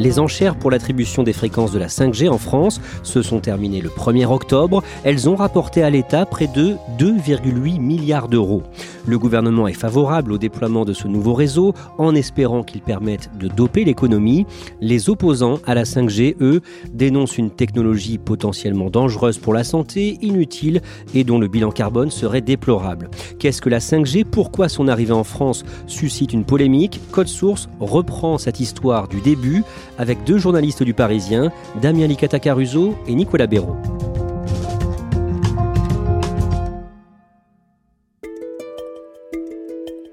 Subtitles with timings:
[0.00, 3.90] Les enchères pour l'attribution des fréquences de la 5G en France se sont terminées le
[3.90, 4.82] 1er octobre.
[5.04, 8.62] Elles ont rapporté à l'État près de 2,8 milliards d'euros.
[9.06, 13.48] Le gouvernement est favorable au déploiement de ce nouveau réseau en espérant qu'il permette de
[13.48, 14.46] doper l'économie.
[14.80, 16.62] Les opposants à la 5G, eux,
[16.94, 20.80] dénoncent une technologie potentiellement dangereuse pour la santé, inutile
[21.12, 23.10] et dont le bilan carbone serait déplorable.
[23.38, 27.02] Qu'est-ce que la 5G Pourquoi son arrivée en France suscite une polémique?
[27.10, 29.62] Code Source reprend cette histoire du début
[29.98, 33.76] avec deux journalistes du Parisien, Damien Licata Caruso et Nicolas Béraud.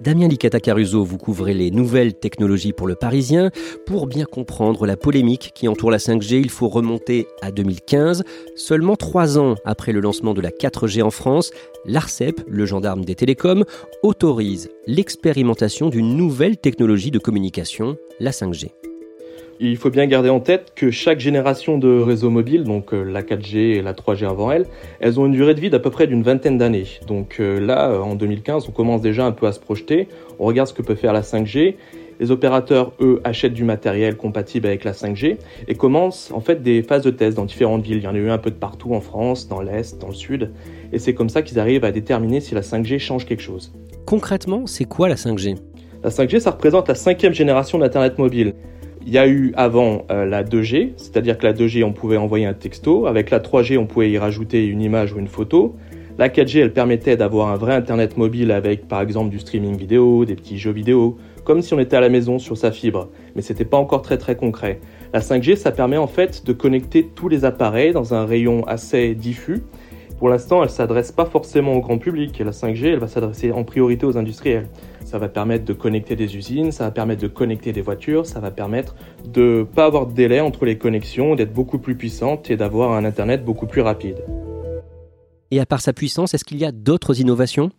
[0.07, 3.51] Damien Licata Caruso, vous couvrez les nouvelles technologies pour le Parisien.
[3.85, 8.23] Pour bien comprendre la polémique qui entoure la 5G, il faut remonter à 2015.
[8.55, 11.51] Seulement trois ans après le lancement de la 4G en France,
[11.83, 13.65] l'ARCEP, le gendarme des télécoms,
[14.01, 18.86] autorise l'expérimentation d'une nouvelle technologie de communication, la 5G.
[19.59, 23.23] Il faut bien garder en tête que chaque génération de réseaux mobiles, donc euh, la
[23.23, 24.67] 4G et la 3G avant elle,
[24.99, 26.85] elles ont une durée de vie d'à peu près d'une vingtaine d'années.
[27.07, 30.09] Donc euh, là, en 2015, on commence déjà un peu à se projeter.
[30.37, 31.73] On regarde ce que peut faire la 5G.
[32.19, 35.37] Les opérateurs, eux, achètent du matériel compatible avec la 5G
[35.67, 37.97] et commencent en fait des phases de test dans différentes villes.
[37.97, 40.13] Il y en a eu un peu de partout en France, dans l'Est, dans le
[40.13, 40.51] Sud.
[40.93, 43.73] Et c'est comme ça qu'ils arrivent à déterminer si la 5G change quelque chose.
[44.05, 45.57] Concrètement, c'est quoi la 5G
[46.03, 48.53] La 5G, ça représente la cinquième génération d'Internet mobile.
[49.07, 52.45] Il y a eu avant euh, la 2G, c'est-à-dire que la 2G, on pouvait envoyer
[52.45, 53.07] un texto.
[53.07, 55.77] Avec la 3G, on pouvait y rajouter une image ou une photo.
[56.17, 60.25] La 4G, elle permettait d'avoir un vrai Internet mobile avec, par exemple, du streaming vidéo,
[60.25, 63.07] des petits jeux vidéo, comme si on était à la maison sur sa fibre.
[63.37, 64.81] Mais c'était pas encore très très concret.
[65.13, 69.15] La 5G, ça permet en fait de connecter tous les appareils dans un rayon assez
[69.15, 69.63] diffus.
[70.19, 72.37] Pour l'instant, elle s'adresse pas forcément au grand public.
[72.39, 74.67] La 5G, elle va s'adresser en priorité aux industriels.
[75.07, 78.41] Ça va permettre de connecter des usines, ça va permettre de connecter des voitures, ça
[78.41, 78.93] va permettre
[79.25, 83.05] de pas avoir de délai entre les connexions, d'être beaucoup plus puissante et d'avoir un
[83.05, 84.17] Internet beaucoup plus rapide.
[85.49, 87.71] Et à part sa puissance, est-ce qu'il y a d'autres innovations?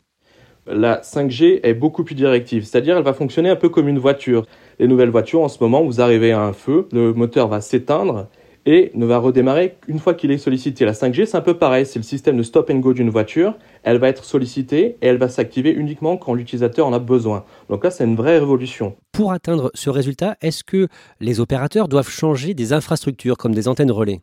[0.66, 4.47] La 5G est beaucoup plus directive, c'est-à-dire elle va fonctionner un peu comme une voiture.
[4.78, 8.28] Les nouvelles voitures, en ce moment, vous arrivez à un feu, le moteur va s'éteindre
[8.68, 10.84] et ne va redémarrer qu'une fois qu'il est sollicité.
[10.84, 13.54] La 5G, c'est un peu pareil, c'est le système de stop and go d'une voiture.
[13.82, 17.44] Elle va être sollicitée et elle va s'activer uniquement quand l'utilisateur en a besoin.
[17.70, 18.94] Donc là, c'est une vraie révolution.
[19.10, 23.90] Pour atteindre ce résultat, est-ce que les opérateurs doivent changer des infrastructures comme des antennes
[23.90, 24.20] relais?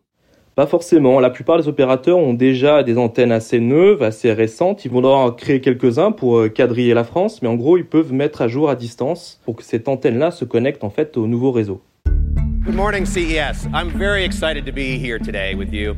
[0.54, 1.20] Pas forcément.
[1.20, 4.86] La plupart des opérateurs ont déjà des antennes assez neuves, assez récentes.
[4.86, 7.86] Ils vont devoir en créer quelques-uns pour euh, quadriller la France, mais en gros, ils
[7.86, 11.26] peuvent mettre à jour à distance pour que cette antenne-là se connecte en fait au
[11.26, 11.82] nouveau réseau.
[12.66, 13.68] Good morning, CES.
[13.76, 15.96] I'm very excited to be here today with you.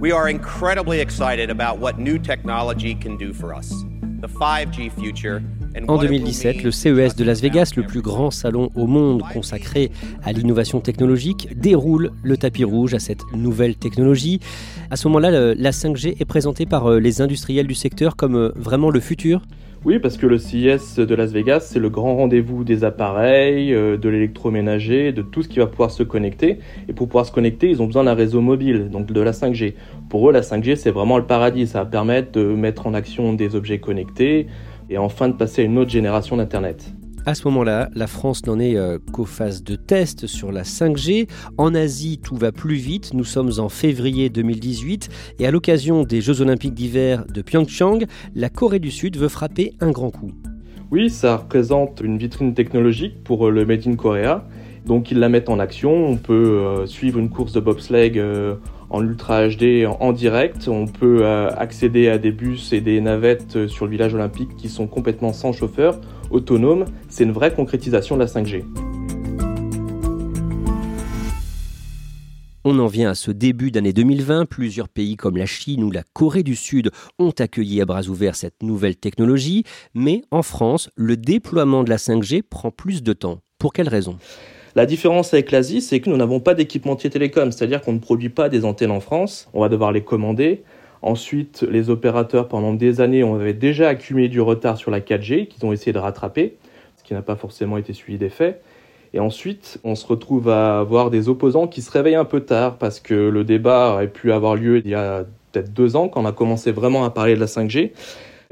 [0.00, 3.70] We are incredibly excited about what new technology can do for us.
[4.20, 5.40] The 5G future.
[5.76, 8.70] En what it will 2017, mean le CES de Las Vegas, le plus grand salon
[8.74, 9.92] au monde consacré
[10.24, 14.40] à l'innovation technologique, déroule le tapis rouge à cette nouvelle technologie.
[14.90, 18.52] À ce moment-là, la 5G est présentée par euh, les industriels du secteur comme euh,
[18.56, 19.42] vraiment le futur.
[19.82, 23.96] Oui, parce que le CES de Las Vegas, c'est le grand rendez-vous des appareils, euh,
[23.96, 26.58] de l'électroménager, de tout ce qui va pouvoir se connecter.
[26.86, 29.72] Et pour pouvoir se connecter, ils ont besoin d'un réseau mobile, donc de la 5G.
[30.10, 31.66] Pour eux, la 5G, c'est vraiment le paradis.
[31.66, 34.48] Ça va permettre de mettre en action des objets connectés
[34.90, 36.92] et enfin de passer à une autre génération d'Internet.
[37.26, 41.28] À ce moment-là, la France n'en est euh, qu'aux phases de test sur la 5G.
[41.58, 43.12] En Asie, tout va plus vite.
[43.12, 48.48] Nous sommes en février 2018 et à l'occasion des Jeux Olympiques d'hiver de Pyeongchang, la
[48.48, 50.32] Corée du Sud veut frapper un grand coup.
[50.90, 54.48] Oui, ça représente une vitrine technologique pour euh, le Made in Korea.
[54.86, 56.08] Donc ils la mettent en action.
[56.08, 58.10] On peut suivre une course de bobsleigh
[58.90, 60.68] en ultra HD en direct.
[60.68, 64.86] On peut accéder à des bus et des navettes sur le village olympique qui sont
[64.86, 66.00] complètement sans chauffeur,
[66.30, 66.84] autonomes.
[67.08, 68.64] C'est une vraie concrétisation de la 5G.
[72.62, 74.44] On en vient à ce début d'année 2020.
[74.44, 78.36] Plusieurs pays comme la Chine ou la Corée du Sud ont accueilli à bras ouverts
[78.36, 79.64] cette nouvelle technologie.
[79.94, 83.40] Mais en France, le déploiement de la 5G prend plus de temps.
[83.58, 84.18] Pour quelles raisons
[84.76, 88.28] la différence avec l'Asie, c'est que nous n'avons pas d'équipementier télécom, c'est-à-dire qu'on ne produit
[88.28, 90.62] pas des antennes en France, on va devoir les commander.
[91.02, 95.48] Ensuite, les opérateurs, pendant des années, on avait déjà accumulé du retard sur la 4G,
[95.48, 96.56] qu'ils ont essayé de rattraper,
[96.96, 98.62] ce qui n'a pas forcément été suivi des faits.
[99.12, 102.76] Et ensuite, on se retrouve à avoir des opposants qui se réveillent un peu tard
[102.76, 106.22] parce que le débat aurait pu avoir lieu il y a peut-être deux ans quand
[106.22, 107.90] on a commencé vraiment à parler de la 5G.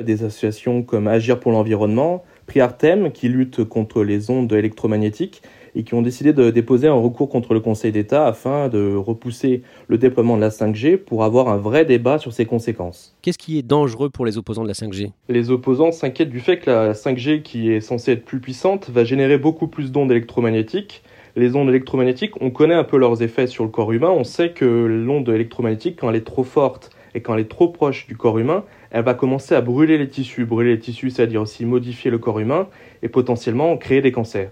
[0.03, 5.43] Des associations comme Agir pour l'environnement, Priartem qui lutte contre les ondes électromagnétiques
[5.79, 9.63] et qui ont décidé de déposer un recours contre le Conseil d'État afin de repousser
[9.87, 13.17] le déploiement de la 5G pour avoir un vrai débat sur ses conséquences.
[13.23, 16.59] Qu'est-ce qui est dangereux pour les opposants de la 5G Les opposants s'inquiètent du fait
[16.59, 21.05] que la 5G, qui est censée être plus puissante, va générer beaucoup plus d'ondes électromagnétiques.
[21.37, 24.11] Les ondes électromagnétiques, on connaît un peu leurs effets sur le corps humain.
[24.11, 27.69] On sait que l'onde électromagnétique, quand elle est trop forte et quand elle est trop
[27.69, 30.45] proche du corps humain, elle va commencer à brûler les tissus.
[30.45, 32.67] Brûler les tissus, c'est-à-dire aussi modifier le corps humain
[33.05, 34.51] et potentiellement créer des cancers.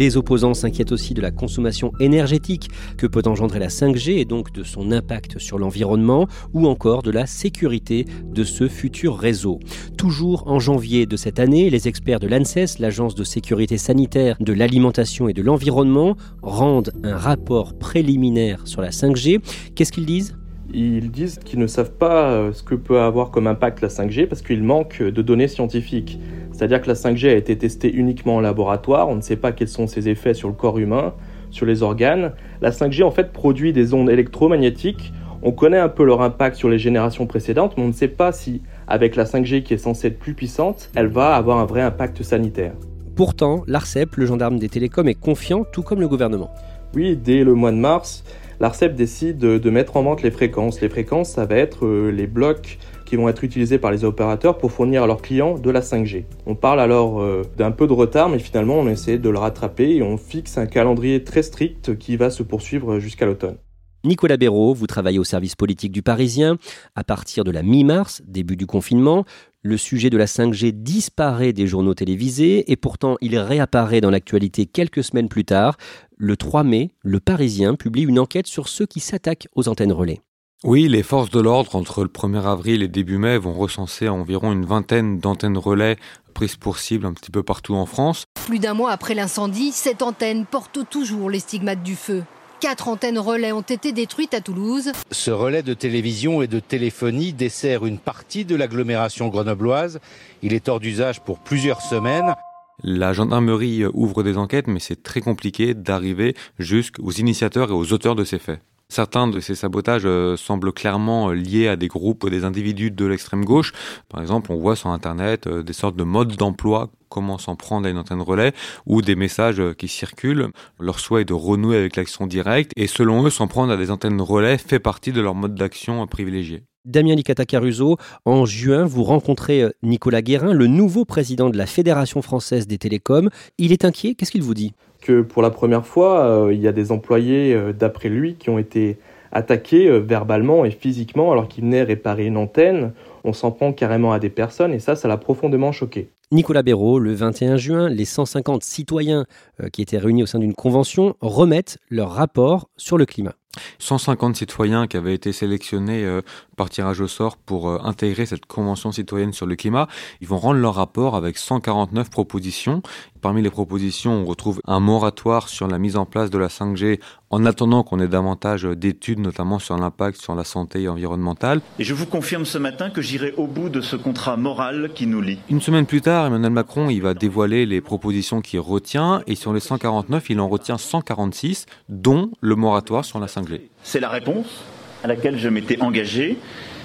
[0.00, 4.50] Les opposants s'inquiètent aussi de la consommation énergétique que peut engendrer la 5G et donc
[4.50, 9.60] de son impact sur l'environnement ou encore de la sécurité de ce futur réseau.
[9.98, 14.54] Toujours en janvier de cette année, les experts de l'ANSES, l'Agence de sécurité sanitaire de
[14.54, 19.40] l'alimentation et de l'environnement, rendent un rapport préliminaire sur la 5G.
[19.74, 20.34] Qu'est-ce qu'ils disent?
[20.72, 24.26] Ils disent qu'ils ne savent pas euh, ce que peut avoir comme impact la 5G
[24.26, 26.18] parce qu'il manque de données scientifiques.
[26.60, 29.66] C'est-à-dire que la 5G a été testée uniquement en laboratoire, on ne sait pas quels
[29.66, 31.14] sont ses effets sur le corps humain,
[31.50, 32.32] sur les organes.
[32.60, 36.68] La 5G en fait produit des ondes électromagnétiques, on connaît un peu leur impact sur
[36.68, 40.08] les générations précédentes, mais on ne sait pas si, avec la 5G qui est censée
[40.08, 42.74] être plus puissante, elle va avoir un vrai impact sanitaire.
[43.16, 46.50] Pourtant, l'ARCEP, le gendarme des télécoms, est confiant, tout comme le gouvernement.
[46.94, 48.22] Oui, dès le mois de mars,
[48.60, 50.82] l'ARCEP décide de, mettre en vente les fréquences.
[50.82, 52.78] Les fréquences, ça va être euh, les blocs
[53.10, 56.26] qui vont être utilisés par les opérateurs pour fournir à leurs clients de la 5G.
[56.46, 59.96] On parle alors euh, d'un peu de retard, mais finalement on essaie de le rattraper
[59.96, 63.56] et on fixe un calendrier très strict qui va se poursuivre jusqu'à l'automne.
[64.04, 66.56] Nicolas Béraud, vous travaillez au service politique du Parisien.
[66.94, 69.24] À partir de la mi-mars, début du confinement,
[69.62, 74.66] le sujet de la 5G disparaît des journaux télévisés et pourtant il réapparaît dans l'actualité
[74.66, 75.76] quelques semaines plus tard.
[76.16, 80.20] Le 3 mai, le Parisien publie une enquête sur ceux qui s'attaquent aux antennes relais.
[80.62, 84.52] Oui, les forces de l'ordre entre le 1er avril et début mai vont recenser environ
[84.52, 85.96] une vingtaine d'antennes relais
[86.34, 88.26] prises pour cible un petit peu partout en France.
[88.46, 92.24] Plus d'un mois après l'incendie, cette antenne porte toujours les stigmates du feu.
[92.60, 94.92] Quatre antennes relais ont été détruites à Toulouse.
[95.10, 99.98] Ce relais de télévision et de téléphonie dessert une partie de l'agglomération grenobloise.
[100.42, 102.34] Il est hors d'usage pour plusieurs semaines.
[102.82, 108.14] La gendarmerie ouvre des enquêtes, mais c'est très compliqué d'arriver jusqu'aux initiateurs et aux auteurs
[108.14, 108.60] de ces faits.
[108.90, 113.06] Certains de ces sabotages euh, semblent clairement euh, liés à des groupes, des individus de
[113.06, 113.72] l'extrême gauche.
[114.08, 117.86] Par exemple, on voit sur Internet euh, des sortes de modes d'emploi comment s'en prendre
[117.86, 118.52] à une antenne relais
[118.86, 120.48] ou des messages qui circulent.
[120.80, 124.20] Leur souhait de renouer avec l'action directe et selon eux, s'en prendre à des antennes
[124.20, 126.64] relais fait partie de leur mode d'action privilégié.
[126.90, 132.20] Damien Licata Caruso, en juin, vous rencontrez Nicolas Guérin, le nouveau président de la Fédération
[132.20, 133.30] française des télécoms.
[133.58, 134.74] Il est inquiet, qu'est-ce qu'il vous dit?
[135.00, 138.50] Que pour la première fois, euh, il y a des employés, euh, d'après lui, qui
[138.50, 138.98] ont été
[139.32, 142.92] attaqués euh, verbalement et physiquement alors qu'ils venaient réparer une antenne.
[143.24, 146.10] On s'en prend carrément à des personnes et ça, ça l'a profondément choqué.
[146.32, 149.26] Nicolas Béraud, le 21 juin, les 150 citoyens
[149.72, 153.34] qui étaient réunis au sein d'une convention remettent leur rapport sur le climat.
[153.80, 156.20] 150 citoyens qui avaient été sélectionnés
[156.56, 159.88] par tirage au sort pour intégrer cette convention citoyenne sur le climat,
[160.20, 162.80] ils vont rendre leur rapport avec 149 propositions
[163.20, 167.00] Parmi les propositions, on retrouve un moratoire sur la mise en place de la 5G
[167.28, 171.60] en attendant qu'on ait davantage d'études, notamment sur l'impact sur la santé environnementale.
[171.78, 175.06] Et je vous confirme ce matin que j'irai au bout de ce contrat moral qui
[175.06, 175.38] nous lie.
[175.50, 179.60] Une semaine plus tard, Emmanuel Macron va dévoiler les propositions qu'il retient et sur les
[179.60, 183.60] 149, il en retient 146, dont le moratoire sur la 5G.
[183.82, 184.64] C'est la réponse
[185.02, 186.38] à laquelle je m'étais engagé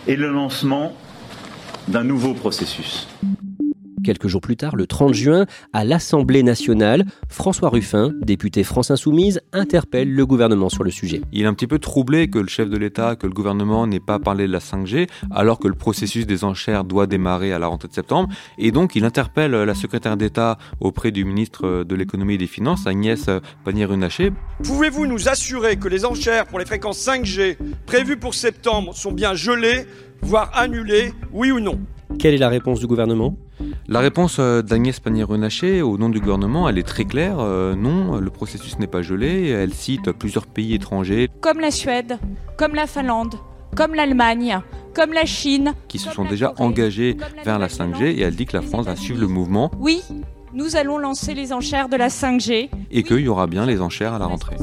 [0.08, 0.94] et le lancement
[1.88, 3.08] d'un nouveau processus.
[4.05, 9.41] Quelques jours plus tard, le 30 juin, à l'Assemblée nationale, François Ruffin, député France Insoumise,
[9.51, 11.21] interpelle le gouvernement sur le sujet.
[11.31, 14.00] Il est un petit peu troublé que le chef de l'État, que le gouvernement n'ait
[14.00, 17.65] pas parlé de la 5G, alors que le processus des enchères doit démarrer à la
[17.65, 18.29] rentrée de septembre.
[18.59, 22.85] Et donc, il interpelle la secrétaire d'État auprès du ministre de l'économie et des finances,
[22.85, 23.27] Agnès
[23.63, 24.33] Pannier-Runacher.
[24.63, 27.57] Pouvez-vous nous assurer que les enchères pour les fréquences 5G
[27.88, 29.88] prévues pour septembre sont bien gelées,
[30.21, 31.79] voire annulées, oui ou non?
[32.19, 33.35] Quelle est la réponse du gouvernement?
[33.88, 37.38] La réponse euh, d'Agnès Pannier-Runacher au nom du gouvernement, elle est très claire.
[37.39, 39.50] Euh, non, le processus n'est pas gelé.
[39.50, 41.30] Elle cite plusieurs pays étrangers.
[41.42, 42.18] Comme la Suède,
[42.58, 43.36] comme la Finlande,
[43.75, 44.60] comme l'Allemagne,
[44.96, 45.74] comme la Chine.
[45.88, 48.96] Qui se sont déjà engagés vers la 5G et elle dit que la France va
[48.96, 49.70] suivre le mouvement.
[49.80, 50.01] Oui,
[50.54, 52.70] nous allons lancer les enchères de la 5G.
[52.89, 54.56] Et qu'il y aura bien les enchères à la rentrée.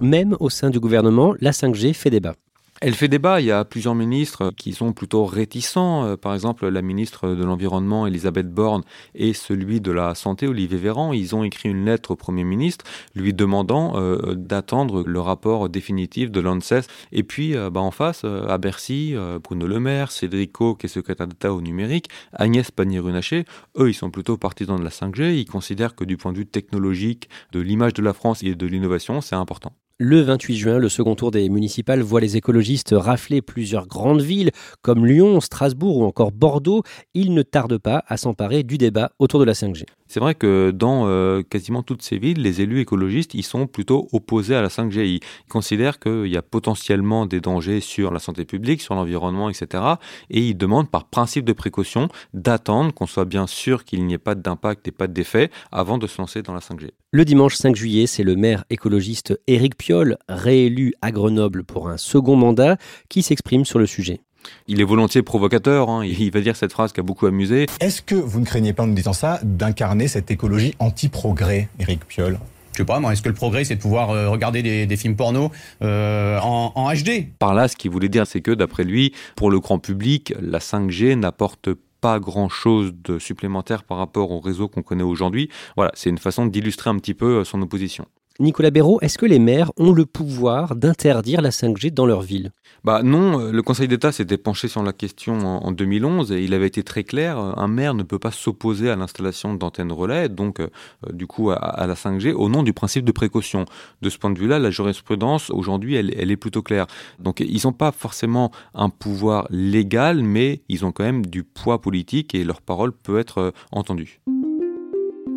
[0.00, 2.34] Même au sein du gouvernement, la 5G fait débat.
[2.82, 3.42] Elle fait débat.
[3.42, 6.06] Il y a plusieurs ministres qui sont plutôt réticents.
[6.06, 8.84] Euh, par exemple, la ministre de l'Environnement, Elisabeth Borne,
[9.14, 11.12] et celui de la Santé, Olivier Véran.
[11.12, 16.30] Ils ont écrit une lettre au Premier ministre lui demandant euh, d'attendre le rapport définitif
[16.30, 16.86] de l'ANSES.
[17.12, 20.88] Et puis, euh, bah, en face, à Bercy, Bruno Le Maire, Cédric Co, qui est
[20.88, 23.44] secrétaire d'État au numérique, Agnès Pannier-Runacher,
[23.78, 25.34] eux, ils sont plutôt partisans de la 5G.
[25.34, 28.66] Ils considèrent que du point de vue technologique, de l'image de la France et de
[28.66, 29.74] l'innovation, c'est important.
[30.02, 34.50] Le 28 juin, le second tour des municipales voit les écologistes rafler plusieurs grandes villes
[34.80, 36.84] comme Lyon, Strasbourg ou encore Bordeaux.
[37.12, 39.84] Ils ne tardent pas à s'emparer du débat autour de la 5G.
[40.06, 44.54] C'est vrai que dans euh, quasiment toutes ces villes, les élus écologistes, sont plutôt opposés
[44.54, 45.04] à la 5G.
[45.04, 49.84] Ils considèrent qu'il y a potentiellement des dangers sur la santé publique, sur l'environnement, etc.
[50.30, 54.18] Et ils demandent par principe de précaution d'attendre qu'on soit bien sûr qu'il n'y ait
[54.18, 56.88] pas d'impact et pas d'effet avant de se lancer dans la 5G.
[57.12, 61.96] Le dimanche 5 juillet, c'est le maire écologiste Éric Piolle, réélu à Grenoble pour un
[61.96, 62.76] second mandat,
[63.08, 64.20] qui s'exprime sur le sujet.
[64.68, 66.04] Il est volontiers provocateur, hein.
[66.04, 67.66] il va dire cette phrase qui a beaucoup amusé.
[67.80, 72.06] Est-ce que vous ne craignez pas en nous disant ça d'incarner cette écologie anti-progrès, Éric
[72.06, 72.38] Piolle?
[72.74, 75.16] Je sais pas, moi, est-ce que le progrès, c'est de pouvoir euh, regarder des, films
[75.16, 75.50] porno
[75.82, 79.50] euh, en, en, HD Par là, ce qu'il voulait dire, c'est que, d'après lui, pour
[79.50, 84.82] le grand public, la 5G n'apporte pas grand-chose de supplémentaire par rapport au réseau qu'on
[84.82, 85.50] connaît aujourd'hui.
[85.76, 88.06] Voilà, c'est une façon d'illustrer un petit peu euh, son opposition.
[88.40, 92.52] Nicolas Béraud, est-ce que les maires ont le pouvoir d'interdire la 5G dans leur ville?
[92.84, 96.54] Bah non, euh, le Conseil d'État s'était penché sur la question en, 2011 et il
[96.54, 100.30] avait été très clair, euh, un maire ne peut pas s'opposer à l'installation d'antennes relais,
[100.30, 100.68] donc euh,
[101.12, 103.66] du coup à, la 5G, au nom du principe de précaution.
[104.00, 106.86] De ce point de vue-là, la jurisprudence, aujourd'hui, elle, elle, est plutôt claire.
[107.18, 111.82] Donc ils n'ont pas forcément un pouvoir légal, mais ils ont quand même du poids
[111.82, 114.22] politique et leur parole peut être entendue.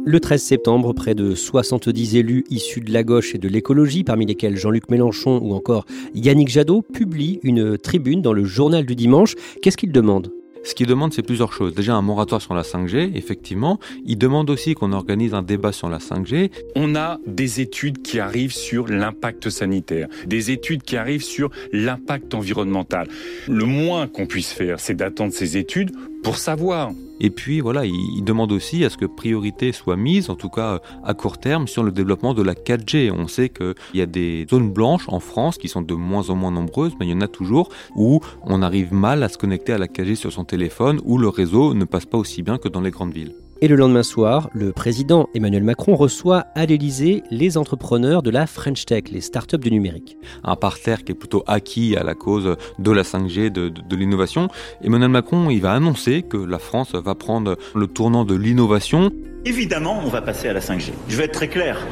[0.05, 4.25] Le 13 septembre, près de 70 élus issus de la gauche et de l'écologie, parmi
[4.25, 9.35] lesquels Jean-Luc Mélenchon ou encore Yannick Jadot, publient une tribune dans le journal du dimanche.
[9.61, 10.29] Qu'est-ce qu'ils demandent?
[10.65, 11.73] Ce qu'ils demandent, c'est plusieurs choses.
[11.73, 13.79] Déjà, un moratoire sur la 5G, effectivement.
[14.05, 16.51] Ils demandent aussi qu'on organise un débat sur la 5G.
[16.75, 22.33] On a des études qui arrivent sur l'impact sanitaire, des études qui arrivent sur l'impact
[22.33, 23.07] environnemental.
[23.47, 25.91] Le moins qu'on puisse faire, c'est d'attendre ces études
[26.23, 26.91] pour savoir.
[27.19, 30.81] Et puis voilà, il, demande aussi à ce que priorité soit mise, en tout cas
[31.03, 33.11] à court terme, sur le développement de la 4G.
[33.11, 36.35] On sait qu'il y a des zones blanches en France qui sont de moins en
[36.35, 39.73] moins nombreuses, mais il y en a toujours, où on arrive mal à se connecter
[39.73, 42.67] à la 4G sur son téléphone, où le réseau ne passe pas aussi bien que
[42.67, 43.35] dans les grandes villes.
[43.63, 48.45] Et le lendemain soir, le président Emmanuel Macron reçoit à l'Elysée les entrepreneurs de la
[48.45, 50.17] French Tech, les startups du numérique.
[50.43, 54.49] Un parterre qui est plutôt acquis à la cause de la 5G, de, de l'innovation.
[54.83, 59.11] Emmanuel Macron, il va annoncer que la France va prendre le tournant de l'innovation.
[59.45, 60.89] Évidemment, on va passer à la 5G.
[61.07, 61.87] Je vais être très clair.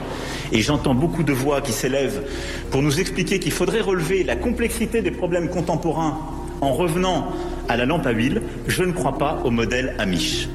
[0.51, 2.21] Et j'entends beaucoup de voix qui s'élèvent
[2.69, 6.19] pour nous expliquer qu'il faudrait relever la complexité des problèmes contemporains
[6.59, 7.31] en revenant
[7.69, 8.41] à la lampe à huile.
[8.67, 10.49] Je ne crois pas au modèle Amish.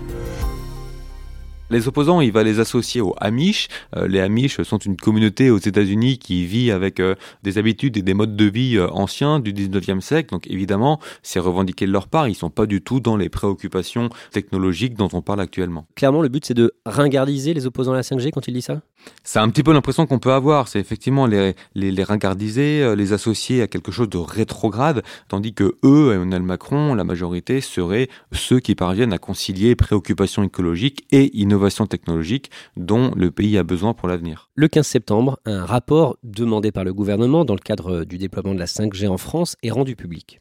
[1.69, 3.67] Les opposants, il va les associer aux Amish.
[3.97, 8.03] Euh, les Amish sont une communauté aux États-Unis qui vit avec euh, des habitudes et
[8.03, 10.31] des modes de vie euh, anciens du 19e siècle.
[10.31, 12.29] Donc évidemment, c'est revendiqué de leur part.
[12.29, 15.89] Ils sont pas du tout dans les préoccupations technologiques dont on parle actuellement.
[15.97, 18.81] Clairement, le but c'est de ringardiser les opposants à la 5G quand il dit ça?
[19.25, 20.69] C'est un petit peu l'impression qu'on peut avoir.
[20.69, 25.77] C'est effectivement les, les, les ringardiser, les associer à quelque chose de rétrograde, tandis que
[25.85, 31.56] eux, Emmanuel Macron, la majorité, seraient ceux qui parviennent à concilier préoccupations écologiques et innovation
[31.57, 34.51] innovation technologique dont le pays a besoin pour l'avenir.
[34.55, 38.59] Le 15 septembre, un rapport demandé par le gouvernement dans le cadre du déploiement de
[38.59, 40.41] la 5G en France est rendu public.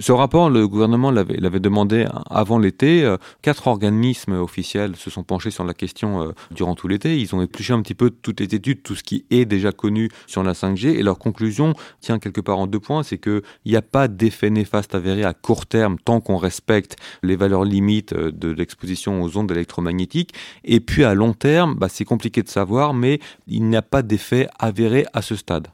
[0.00, 3.04] Ce rapport, le gouvernement l'avait demandé avant l'été.
[3.04, 7.20] Euh, quatre organismes officiels se sont penchés sur la question euh, durant tout l'été.
[7.20, 10.08] Ils ont épluché un petit peu toutes les études, tout ce qui est déjà connu
[10.26, 10.88] sur la 5G.
[10.88, 13.02] Et leur conclusion tient quelque part en deux points.
[13.02, 17.36] C'est qu'il n'y a pas d'effet néfaste avéré à court terme tant qu'on respecte les
[17.36, 20.32] valeurs limites euh, de l'exposition aux ondes électromagnétiques.
[20.64, 24.00] Et puis à long terme, bah, c'est compliqué de savoir, mais il n'y a pas
[24.00, 25.68] d'effet avéré à ce stade.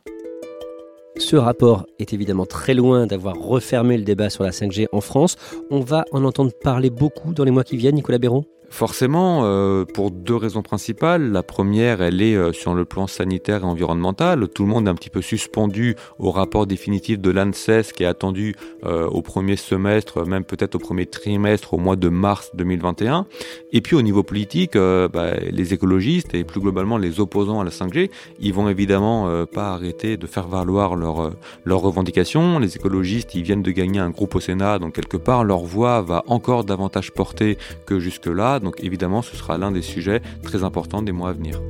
[1.18, 5.36] Ce rapport est évidemment très loin d'avoir refermé le débat sur la 5G en France.
[5.70, 8.44] On va en entendre parler beaucoup dans les mois qui viennent, Nicolas Béraud
[8.76, 11.32] Forcément, euh, pour deux raisons principales.
[11.32, 14.48] La première, elle est euh, sur le plan sanitaire et environnemental.
[14.48, 18.06] Tout le monde est un petit peu suspendu au rapport définitif de l'ANSES qui est
[18.06, 18.54] attendu
[18.84, 23.26] euh, au premier semestre, même peut-être au premier trimestre, au mois de mars 2021.
[23.72, 27.70] Et puis au niveau politique, bah, les écologistes et plus globalement les opposants à la
[27.70, 32.58] 5G, ils vont évidemment pas arrêter de faire valoir leurs revendications.
[32.58, 36.02] Les écologistes, ils viennent de gagner un groupe au Sénat, donc quelque part leur voix
[36.02, 37.56] va encore davantage porter
[37.86, 38.60] que jusque-là.
[38.66, 41.62] Donc évidemment, ce sera l'un des sujets très importants des mois à venir.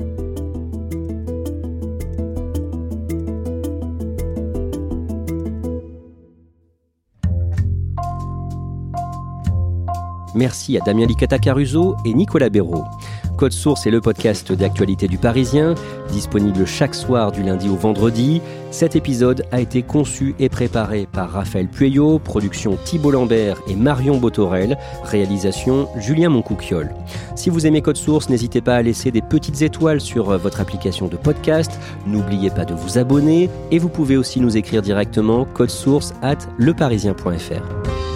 [10.35, 12.85] Merci à Damien Licata Caruso et Nicolas Béraud.
[13.37, 15.75] Code Source est le podcast d'actualité du Parisien,
[16.11, 18.41] disponible chaque soir du lundi au vendredi.
[18.71, 24.17] Cet épisode a été conçu et préparé par Raphaël Pueyo, production Thibault Lambert et Marion
[24.17, 26.95] Botorel, réalisation Julien Moncouquiol.
[27.35, 31.07] Si vous aimez Code Source, n'hésitez pas à laisser des petites étoiles sur votre application
[31.07, 31.79] de podcast.
[32.07, 38.16] N'oubliez pas de vous abonner et vous pouvez aussi nous écrire directement source at leparisien.fr.